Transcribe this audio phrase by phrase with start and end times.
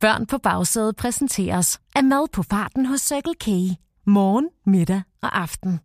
[0.00, 3.46] Børn på bagsædet præsenteres af mad på farten hos Circle K.
[4.06, 5.80] Morgen, middag og aften.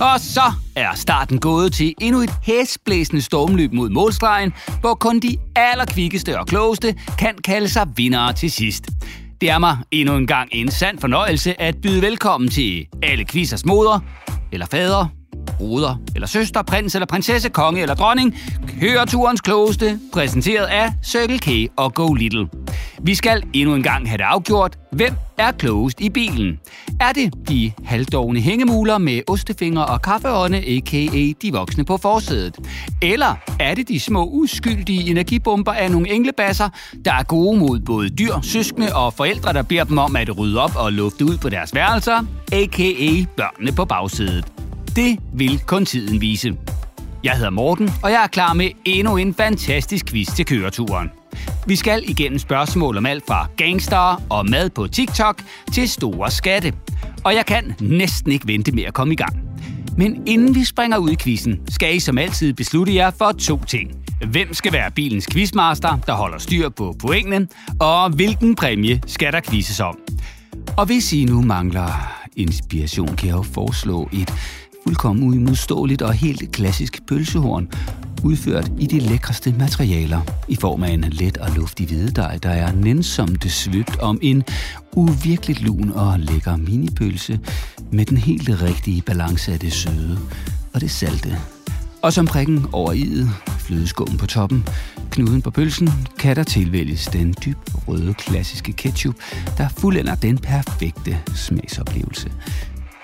[0.00, 5.36] Og så er starten gået til endnu et hæsblæsende stormløb mod målstregen, hvor kun de
[5.56, 8.88] allerkvikkeste og klogeste kan kalde sig vindere til sidst.
[9.40, 13.64] Det er mig endnu en gang en sand fornøjelse at byde velkommen til alle quizzers
[13.64, 14.00] moder,
[14.52, 15.06] eller fader,
[15.58, 18.34] bruder eller søster, prins eller prinsesse, konge eller dronning,
[18.80, 22.48] køreturens klogeste, præsenteret af Circle K og Go Little.
[23.08, 24.78] Vi skal endnu en gang have det afgjort.
[24.92, 26.60] Hvem er klogest i bilen?
[27.00, 31.32] Er det de halvdovne hængemuler med ostefingre og kaffeånde, a.k.a.
[31.42, 32.58] de voksne på forsædet?
[33.02, 36.68] Eller er det de små uskyldige energibomber af nogle englebasser,
[37.04, 40.60] der er gode mod både dyr, søskende og forældre, der beder dem om at rydde
[40.60, 43.24] op og lufte ud på deres værelser, a.k.a.
[43.36, 44.44] børnene på bagsædet?
[44.96, 46.56] Det vil kun tiden vise.
[47.24, 51.17] Jeg hedder Morten, og jeg er klar med endnu en fantastisk quiz til køreturen.
[51.66, 56.72] Vi skal igennem spørgsmål om alt fra gangster og mad på TikTok til store skatte.
[57.24, 59.40] Og jeg kan næsten ikke vente med at komme i gang.
[59.96, 63.64] Men inden vi springer ud i quizzen, skal I som altid beslutte jer for to
[63.64, 63.90] ting.
[64.30, 67.48] Hvem skal være bilens quizmaster, der holder styr på pointene,
[67.80, 69.98] og hvilken præmie skal der quizzes om?
[70.76, 74.34] Og hvis I nu mangler inspiration, kan jeg jo foreslå et
[74.88, 77.68] fuldkommen uimodståeligt og helt klassisk pølsehorn,
[78.24, 82.72] udført i de lækreste materialer, i form af en let og luftig hvidedej, der er
[82.72, 84.42] nænsomt svøbt om en
[84.96, 87.40] uvirkeligt lun og lækker minipølse
[87.92, 90.18] med den helt rigtige balance af det søde
[90.74, 91.36] og det salte.
[92.02, 94.68] Og som prikken over i'et, flødeskum på toppen,
[95.10, 99.14] knuden på pølsen, kan der tilvælges den dybt røde klassiske ketchup,
[99.58, 102.30] der fuldender den perfekte smagsoplevelse.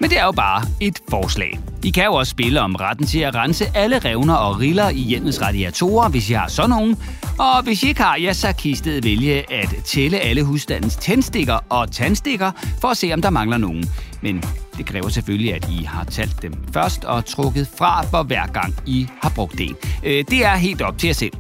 [0.05, 1.59] Men det er jo bare et forslag.
[1.85, 4.99] I kan jo også spille om retten til at rense alle revner og riller i
[4.99, 6.97] hjemmets radiatorer, hvis I har sådan nogen.
[7.39, 10.97] Og hvis I ikke har, ja, så kan I stedet vælge at tælle alle husstandens
[10.97, 12.51] tændstikker og tandstikker
[12.81, 13.85] for at se, om der mangler nogen.
[14.23, 14.45] Men
[14.77, 18.75] det kræver selvfølgelig, at I har talt dem først og trukket fra for hver gang
[18.87, 19.77] I har brugt det.
[20.03, 21.33] Øh, det er helt op til jer selv.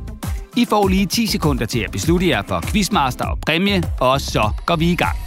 [0.56, 4.50] I får lige 10 sekunder til at beslutte jer for quizmaster og præmie, og så
[4.66, 5.23] går vi i gang.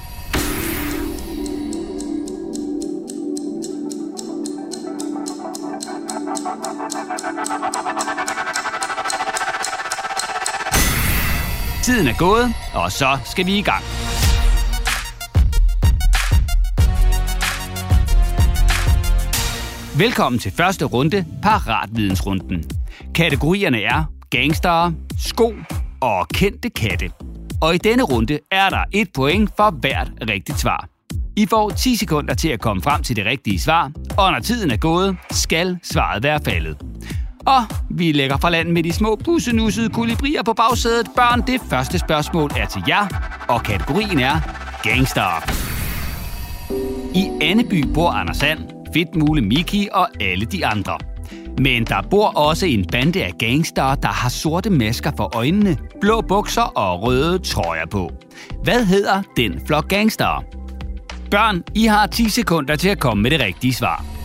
[11.87, 13.83] Tiden er gået, og så skal vi i gang.
[19.97, 22.63] Velkommen til første runde, Paratvidensrunden.
[23.15, 25.53] Kategorierne er gangstere, sko
[26.01, 27.11] og kendte katte.
[27.61, 30.87] Og i denne runde er der et point for hvert rigtigt svar.
[31.35, 34.71] I får 10 sekunder til at komme frem til det rigtige svar, og når tiden
[34.71, 36.77] er gået, skal svaret være faldet.
[37.47, 41.07] Og vi lægger fra land med de små bussenussede kolibrier på bagsædet.
[41.15, 43.07] Børn, det første spørgsmål er til jer,
[43.47, 44.39] og kategorien er
[44.83, 45.43] gangster.
[47.15, 48.59] I Anneby bor Anders Sand,
[48.93, 50.97] Fedtmule Miki og alle de andre.
[51.57, 56.21] Men der bor også en bande af gangster, der har sorte masker for øjnene, blå
[56.21, 58.11] bukser og røde trøjer på.
[58.63, 60.43] Hvad hedder den flok gangster?
[61.31, 64.16] Børn, I har 10 sekunder til at komme med det rigtige svar.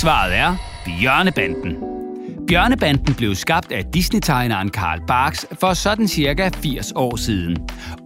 [0.00, 1.76] Svaret er Bjørnebanden.
[2.48, 7.56] Bjørnebanden blev skabt af Disney-tegneren Karl Barks for sådan cirka 80 år siden.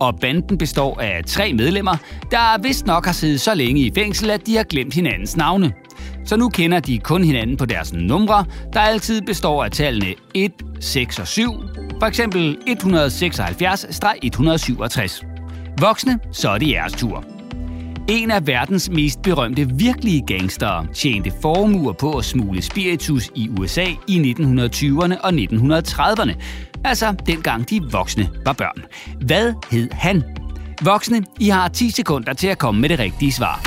[0.01, 1.97] Og banden består af tre medlemmer,
[2.31, 5.73] der vist nok har siddet så længe i fængsel, at de har glemt hinandens navne.
[6.25, 10.53] Så nu kender de kun hinanden på deres numre, der altid består af tallene 1,
[10.81, 11.53] 6 og 7.
[12.01, 15.25] For eksempel 176-167.
[15.81, 17.32] Voksne, så er det jeres tur.
[18.09, 23.85] En af verdens mest berømte virkelige gangstere tjente formuer på at smule spiritus i USA
[24.09, 26.33] i 1920'erne og 1930'erne.
[26.85, 28.85] Altså dengang de voksne var børn.
[29.27, 30.23] Hvad hed han?
[30.85, 33.63] Voksne, I har 10 sekunder til at komme med det rigtige svar.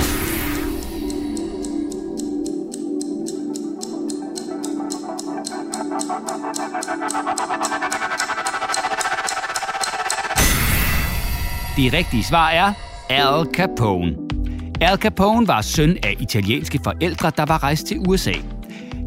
[11.77, 12.73] Det rigtige svar er
[13.09, 14.24] Al Capone.
[14.81, 18.33] Al Capone var søn af italienske forældre, der var rejst til USA.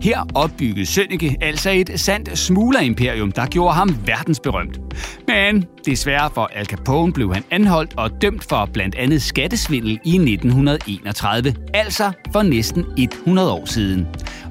[0.03, 4.81] Her opbyggede Sønneke altså et sandt smuglerimperium, der gjorde ham verdensberømt.
[5.27, 10.15] Men desværre for Al Capone blev han anholdt og dømt for blandt andet skattesvindel i
[10.15, 14.07] 1931, altså for næsten 100 år siden.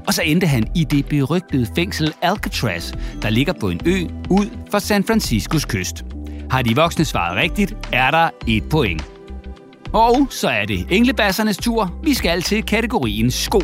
[0.07, 4.45] Og så endte han i det berygtede fængsel Alcatraz, der ligger på en ø ud
[4.71, 6.05] for San Franciscos kyst.
[6.51, 9.16] Har de voksne svaret rigtigt, er der et point.
[9.93, 11.99] Og så er det englebassernes tur.
[12.03, 13.61] Vi skal til kategorien sko.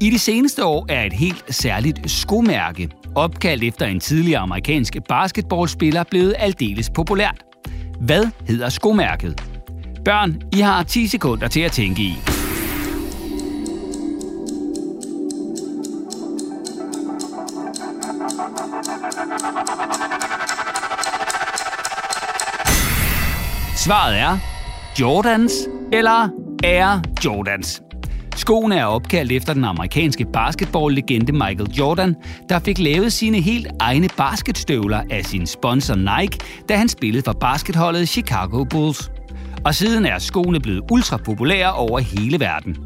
[0.00, 6.04] I de seneste år er et helt særligt skomærke, opkaldt efter en tidligere amerikansk basketballspiller,
[6.10, 7.44] blevet aldeles populært.
[8.00, 9.42] Hvad hedder skomærket?
[10.04, 12.14] Børn, I har 10 sekunder til at tænke i.
[23.76, 24.55] Svaret er
[25.00, 25.52] Jordans
[25.92, 26.28] eller
[26.64, 27.82] Air Jordans.
[28.36, 32.16] Skoene er opkaldt efter den amerikanske basketballlegende Michael Jordan,
[32.48, 36.38] der fik lavet sine helt egne basketstøvler af sin sponsor Nike,
[36.68, 39.10] da han spillede for basketholdet Chicago Bulls.
[39.64, 42.76] Og siden er skoene blevet ultra populære over hele verden.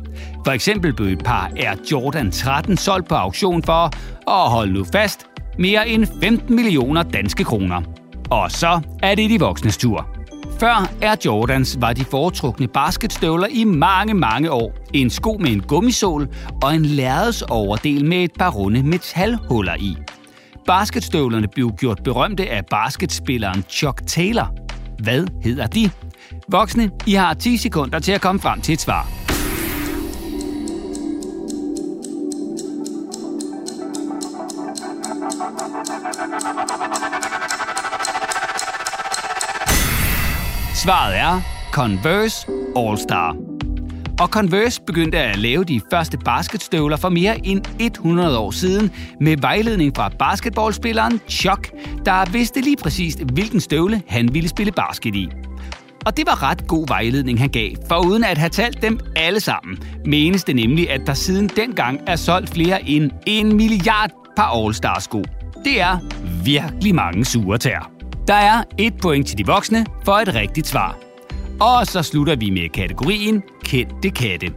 [0.45, 3.91] For eksempel blev et par Air Jordan 13 solgt på auktion for,
[4.27, 5.27] og hold nu fast,
[5.59, 7.83] mere end 15 millioner danske kroner.
[8.31, 10.20] Og så er det de voksnes tur.
[10.61, 14.73] Før Air Jordans var de foretrukne basketstøvler i mange, mange år.
[14.95, 16.29] En sko med en gummisål
[16.63, 19.97] og en lærredsoverdel med et par runde metalhuller i.
[20.67, 24.55] Basketstøvlerne blev gjort berømte af basketspilleren Chuck Taylor.
[24.99, 25.91] Hvad hedder de?
[26.49, 29.20] Voksne, I har 10 sekunder til at komme frem til et svar.
[40.85, 41.41] Svaret er
[41.73, 42.47] Converse
[42.77, 43.37] All-Star.
[44.21, 48.91] Og Converse begyndte at lave de første basketstøvler for mere end 100 år siden
[49.21, 51.73] med vejledning fra basketballspilleren Chuck,
[52.05, 55.29] der vidste lige præcis, hvilken støvle han ville spille basket i.
[56.07, 59.41] Og det var ret god vejledning, han gav, for uden at have talt dem alle
[59.41, 64.65] sammen, menes det nemlig, at der siden dengang er solgt flere end en milliard par
[64.65, 65.25] All-Star-sko.
[65.65, 65.99] Det er
[66.45, 68.00] virkelig mange sure tær.
[68.31, 70.99] Der er et point til de voksne for et rigtigt svar.
[71.61, 74.53] Og så slutter vi med kategorien Kendte katte.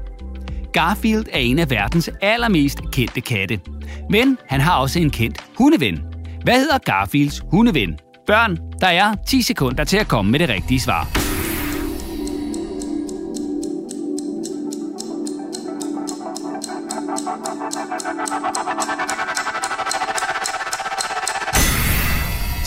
[0.73, 3.59] Garfield er en af verdens allermest kendte katte.
[4.09, 5.99] Men han har også en kendt hundeven.
[6.43, 7.99] Hvad hedder Garfields hundeven?
[8.27, 11.22] Børn, der er 10 sekunder til at komme med det rigtige svar.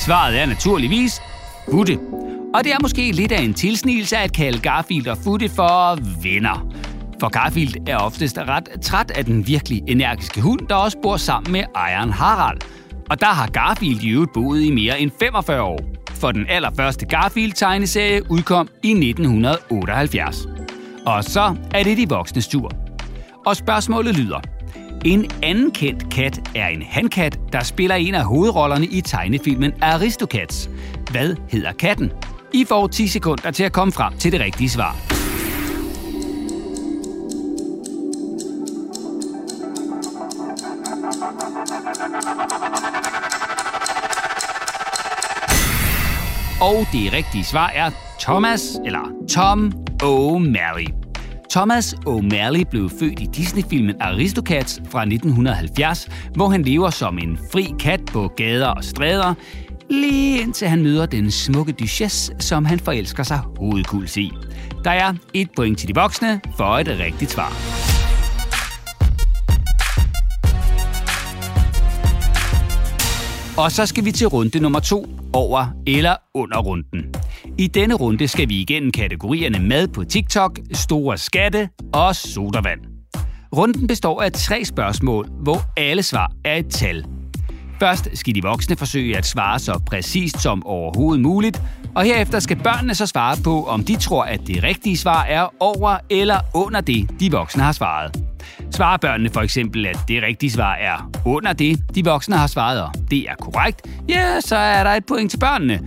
[0.07, 1.23] Svaret er naturligvis
[1.71, 1.99] Futte.
[2.55, 6.67] Og det er måske lidt af en tilsnigelse at kalde Garfield og Futte for venner.
[7.21, 11.53] For Garfield er oftest ret træt af den virkelig energiske hund, der også bor sammen
[11.53, 12.61] med ejeren Harald.
[13.11, 15.81] Og der har Garfield i øvrigt boet i mere end 45 år.
[16.11, 20.47] For den allerførste Garfield-tegneserie udkom i 1978.
[21.07, 22.71] Og så er det de voksne tur.
[23.47, 24.41] Og spørgsmålet lyder,
[25.07, 30.71] en anden kendt kat er en handkat, der spiller en af hovedrollerne i tegnefilmen Aristocats.
[31.11, 32.13] Hvad hedder katten?
[32.53, 34.97] I får 10 sekunder til at komme frem til det rigtige svar.
[46.61, 49.73] Og det rigtige svar er Thomas, eller Tom
[50.03, 51.06] O'Malley.
[51.57, 57.75] Thomas O'Malley blev født i Disney-filmen Aristocats fra 1970, hvor han lever som en fri
[57.79, 59.35] kat på gader og stræder,
[59.91, 64.33] lige indtil han møder den smukke duchesse, som han forelsker sig hovedkuls i.
[64.85, 67.53] Der er et point til de voksne for et rigtigt svar.
[73.59, 77.15] Og så skal vi til runde nummer to, over eller under runden.
[77.59, 82.81] I denne runde skal vi igennem kategorierne mad på TikTok, store skatte og sodavand.
[83.57, 87.05] Runden består af tre spørgsmål, hvor alle svar er et tal.
[87.79, 91.63] Først skal de voksne forsøge at svare så præcist som overhovedet muligt,
[91.95, 95.55] og herefter skal børnene så svare på, om de tror, at det rigtige svar er
[95.61, 98.23] over eller under det, de voksne har svaret.
[98.71, 102.83] Svarer børnene for eksempel, at det rigtige svar er under det, de voksne har svaret,
[102.83, 105.81] og det er korrekt, ja, så er der et point til børnene.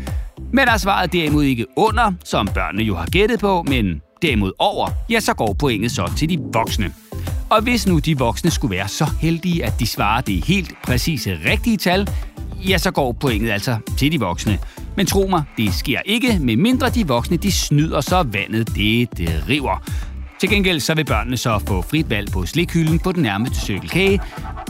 [0.54, 4.90] Men er svaret derimod ikke under, som børnene jo har gættet på, men derimod over,
[5.10, 6.94] ja, så går pointet så til de voksne.
[7.50, 11.40] Og hvis nu de voksne skulle være så heldige, at de svarer det helt præcise
[11.46, 12.10] rigtige tal,
[12.70, 14.60] ja, så går pointet altså til de voksne.
[14.98, 19.44] Men tro mig, det sker ikke, medmindre de voksne de snyder, så vandet det, det
[19.50, 19.84] river.
[20.40, 24.22] Til gengæld så vil børnene så få frit valg på slikhylden på den nærmeste cykelkage.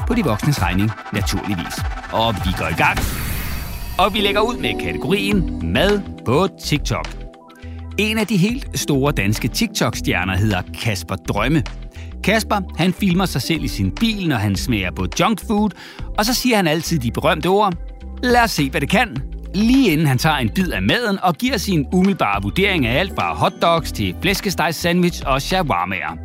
[0.07, 1.75] på de voksnes regning, naturligvis.
[2.11, 3.28] Og vi går i gang.
[3.99, 7.07] Og vi lægger ud med kategorien mad på TikTok.
[7.97, 11.63] En af de helt store danske TikTok-stjerner hedder Kasper Drømme.
[12.23, 15.69] Kasper, han filmer sig selv i sin bil, når han smager på junk food,
[16.17, 17.73] og så siger han altid de berømte ord,
[18.23, 19.17] lad os se, hvad det kan,
[19.53, 23.15] lige inden han tager en bid af maden og giver sin umiddelbare vurdering af alt
[23.15, 26.17] fra hotdogs til flæskesteg sandwich og shawarmaer.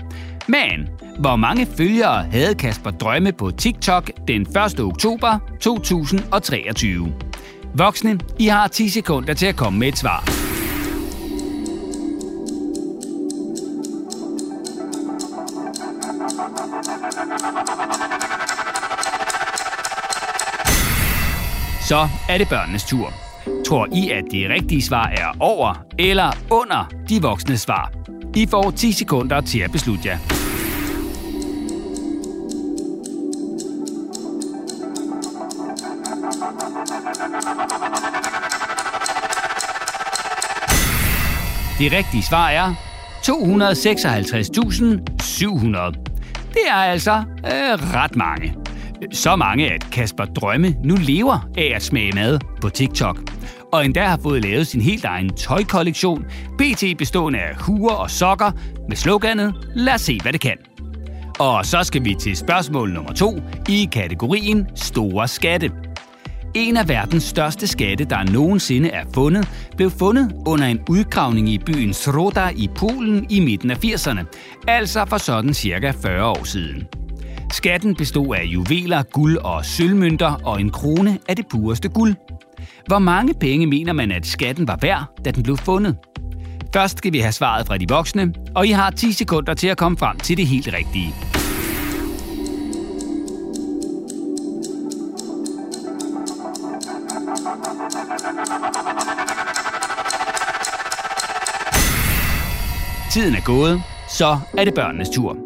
[0.49, 0.89] Men
[1.19, 4.81] hvor mange følgere havde Kasper Drømme på TikTok den 1.
[4.81, 7.13] oktober 2023?
[7.77, 10.25] Voksne, I har 10 sekunder til at komme med et svar.
[21.89, 23.13] Så er det børnenes tur.
[23.67, 27.93] Tror I, at det rigtige svar er over eller under de voksne svar?
[28.37, 30.44] I får 10 sekunder til at beslutte jer.
[41.85, 42.75] Det rigtige svar er
[43.27, 43.31] 256.700.
[46.49, 48.55] Det er altså øh, ret mange.
[49.13, 53.19] Så mange, at Kasper Drømme nu lever af at smage mad på TikTok.
[53.73, 56.25] Og endda har fået lavet sin helt egen tøjkollektion,
[56.59, 58.51] BT bestående af huer og sokker,
[58.89, 60.57] med sloganet Lad os se, hvad det kan.
[61.39, 65.71] Og så skal vi til spørgsmål nummer to i kategorien Store Skatte.
[66.55, 71.59] En af verdens største skatte, der nogensinde er fundet, blev fundet under en udgravning i
[71.59, 74.25] byen Sroda i Polen i midten af 80'erne,
[74.69, 76.87] altså for sådan cirka 40 år siden.
[77.53, 82.15] Skatten bestod af juveler, guld og sølvmønter og en krone af det pureste guld.
[82.87, 85.97] Hvor mange penge mener man, at skatten var værd, da den blev fundet?
[86.75, 89.77] Først skal vi have svaret fra de voksne, og I har 10 sekunder til at
[89.77, 91.15] komme frem til det helt rigtige.
[103.15, 105.37] Tiden er gået, så er det børnenes tur.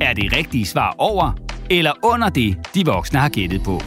[0.00, 1.32] Er det rigtige svar over
[1.70, 3.80] eller under det, de voksne har gættet på?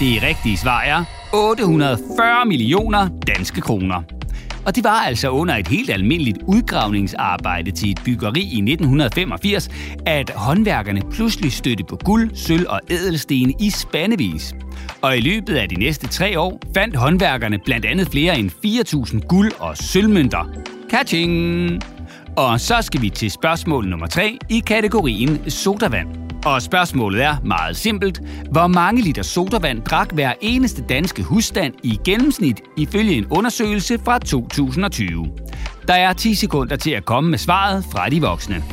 [0.00, 4.17] Det rigtige svar er 840 millioner danske kroner.
[4.68, 9.68] Og det var altså under et helt almindeligt udgravningsarbejde til et byggeri i 1985,
[10.06, 14.54] at håndværkerne pludselig stødte på guld, sølv og ædelsten i spandevis.
[15.02, 19.26] Og i løbet af de næste tre år fandt håndværkerne blandt andet flere end 4.000
[19.26, 20.44] guld- og sølvmønter.
[20.90, 21.82] Catching!
[22.36, 26.27] Og så skal vi til spørgsmål nummer 3 i kategorien sodavand.
[26.44, 28.20] Og spørgsmålet er meget simpelt.
[28.50, 34.18] Hvor mange liter sodavand drak hver eneste danske husstand i gennemsnit ifølge en undersøgelse fra
[34.18, 35.28] 2020?
[35.88, 38.64] Der er 10 sekunder til at komme med svaret fra de voksne.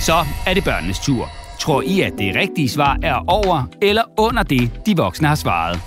[0.00, 1.41] Så er det børnenes tur.
[1.62, 5.80] Tror I, at det rigtige svar er over eller under det, de voksne har svaret?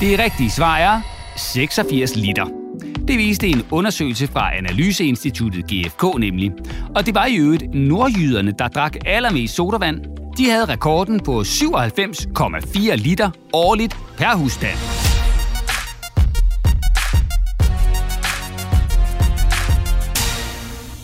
[0.00, 1.00] Det rigtige svar er
[1.36, 2.46] 86 liter.
[3.08, 6.52] Det viste en undersøgelse fra Analyseinstituttet GFK nemlig.
[6.96, 12.94] Og det var i øvrigt nordjyderne, der drak allermest sodavand de havde rekorden på 97,4
[12.94, 14.78] liter årligt per husstand.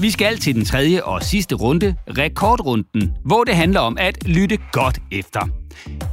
[0.01, 4.59] Vi skal til den tredje og sidste runde, rekordrunden, hvor det handler om at lytte
[4.73, 5.49] godt efter.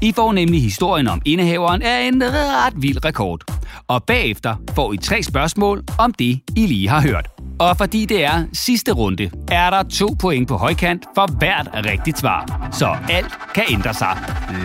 [0.02, 3.44] I får nemlig historien om indehaveren af en ret vild rekord.
[3.88, 7.39] Og bagefter får I tre spørgsmål om det, I lige har hørt.
[7.60, 12.20] Og fordi det er sidste runde, er der to point på højkant for hvert rigtigt
[12.20, 12.70] svar.
[12.72, 14.18] Så alt kan ændre sig.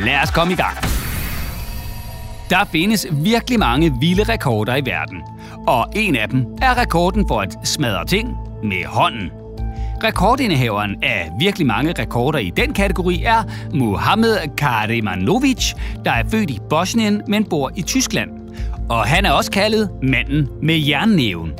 [0.05, 0.77] Lad os komme i gang.
[2.51, 5.23] Der findes virkelig mange vilde rekorder i verden.
[5.67, 8.29] Og en af dem er rekorden for at smadre ting
[8.63, 9.31] med hånden.
[10.05, 13.43] Rekordindehaveren af virkelig mange rekorder i den kategori er
[13.75, 15.73] Mohamed Karimanovic,
[16.05, 18.31] der er født i Bosnien, men bor i Tyskland.
[18.89, 21.53] Og han er også kaldet manden med jernnæven.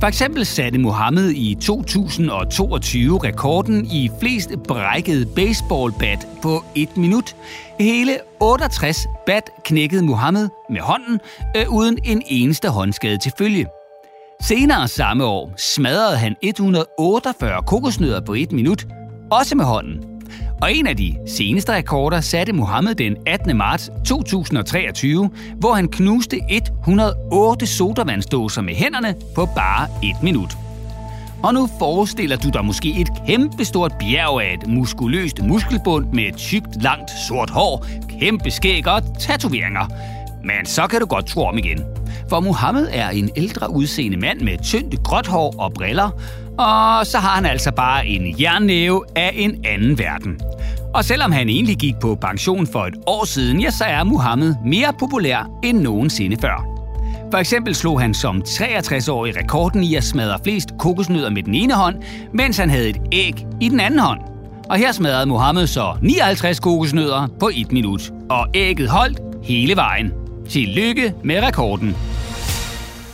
[0.00, 7.36] For eksempel satte Mohammed i 2022 rekorden i flest brækkede baseballbat på et minut.
[7.80, 11.20] Hele 68 bat knækkede Mohammed med hånden,
[11.56, 13.66] øh, uden en eneste håndskade til følge.
[14.42, 18.86] Senere samme år smadrede han 148 kokosnødder på et minut,
[19.30, 20.15] også med hånden.
[20.62, 23.56] Og en af de seneste rekorder satte Mohammed den 18.
[23.56, 30.56] marts 2023, hvor han knuste 108 sodavandsdåser med hænderne på bare et minut.
[31.42, 36.36] Og nu forestiller du dig måske et kæmpestort bjerg af et muskuløst muskelbund med et
[36.36, 37.86] tykt, langt, sort hår,
[38.20, 39.86] kæmpe skæg og tatoveringer.
[40.44, 41.84] Men så kan du godt tro om igen.
[42.28, 46.10] For Mohammed er en ældre udseende mand med tyndt gråt hår og briller,
[46.58, 50.40] og så har han altså bare en jernnæve af en anden verden.
[50.94, 54.54] Og selvom han egentlig gik på pension for et år siden, ja, så er Muhammed
[54.64, 56.66] mere populær end nogensinde før.
[57.30, 61.74] For eksempel slog han som 63-årig rekorden i at smadre flest kokosnødder med den ene
[61.74, 61.96] hånd,
[62.32, 64.20] mens han havde et æg i den anden hånd.
[64.70, 70.12] Og her smadrede Mohammed så 59 kokosnødder på et minut, og ægget holdt hele vejen.
[70.48, 71.96] Tillykke med rekorden.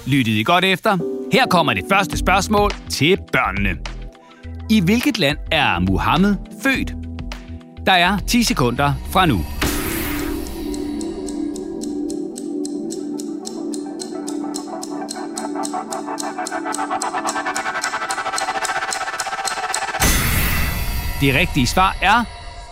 [0.06, 0.99] Lyttede I godt efter?
[1.32, 3.76] Her kommer det første spørgsmål til børnene.
[4.70, 6.94] I hvilket land er Muhammed født?
[7.86, 9.38] Der er 10 sekunder fra nu.
[21.20, 22.24] Det rigtige svar er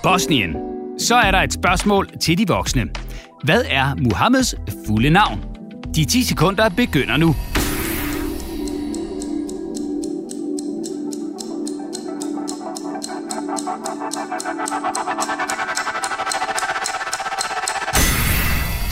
[0.02, 0.56] Bosnien.
[0.98, 2.88] Så er der et spørgsmål til de voksne.
[3.44, 4.54] Hvad er Muhammeds
[4.86, 5.44] fulde navn?
[5.94, 7.34] De 10 sekunder begynder nu.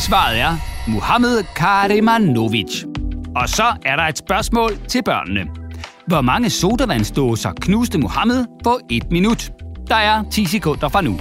[0.08, 2.84] Svaret er Muhammed Karimanovic.
[3.36, 5.46] Og så er der et spørgsmål til børnene.
[6.06, 9.52] Hvor mange sodavandsdåser knuste Muhammed på et minut?
[9.88, 11.18] Der er 10 sekunder fra nu.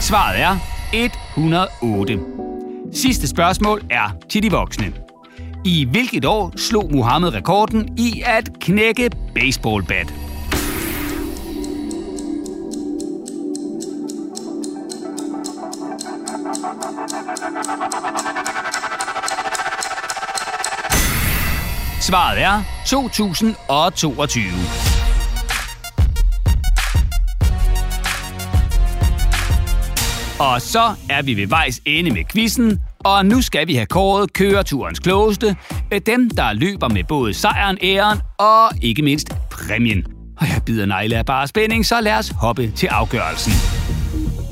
[0.00, 0.56] Svaret er
[0.92, 2.20] 108.
[2.92, 5.01] Sidste spørgsmål er til de voksne.
[5.64, 10.14] I hvilket år slog Muhammed rekorden i at knække baseballbat?
[22.00, 24.42] Svaret er 2022.
[30.40, 34.32] Og så er vi ved vejs ende med quizzen, og nu skal vi have kåret
[34.32, 35.56] køreturens klogeste,
[35.92, 40.06] øh, dem der løber med både sejren, æren og ikke mindst præmien.
[40.40, 43.52] Og jeg bider negle af bare spænding, så lad os hoppe til afgørelsen.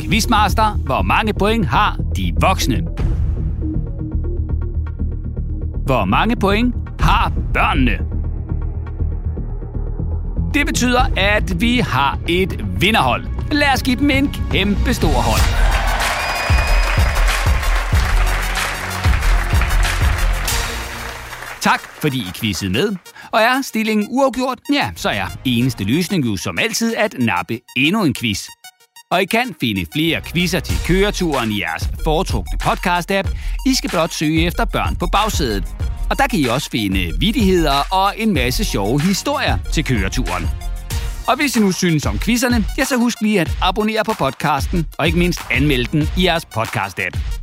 [0.01, 2.83] Quizmaster, hvor mange point har de voksne?
[5.87, 7.99] Hvor mange point har børnene?
[10.55, 13.25] Det betyder, at vi har et vinderhold.
[13.53, 15.70] Lad os give dem en kæmpe stor hånd.
[22.01, 22.97] Fordi I quizzede med.
[23.33, 28.05] Og er stillingen uafgjort, ja, så er eneste løsning jo som altid at nappe endnu
[28.05, 28.49] en quiz.
[29.11, 33.29] Og I kan finde flere quizzer til køreturen i jeres foretrukne podcast-app.
[33.67, 35.65] I skal blot søge efter børn på bagsædet.
[36.11, 40.49] Og der kan I også finde vidigheder og en masse sjove historier til køreturen.
[41.27, 44.87] Og hvis I nu synes om quizzerne, ja, så husk lige at abonnere på podcasten,
[44.99, 47.40] og ikke mindst anmelde den i jeres podcast-app.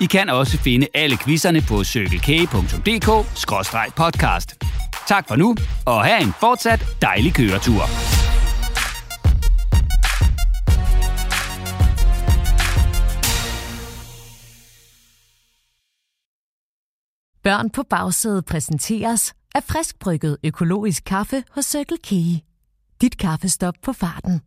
[0.00, 4.56] I kan også finde alle quizzerne på cykelk.dk-podcast.
[5.08, 7.82] Tak for nu, og have en fortsat dejlig køretur.
[17.42, 22.10] Børn på bagsædet præsenteres af friskbrygget økologisk kaffe hos Circle K.
[23.00, 24.40] Dit kaffestop på farten.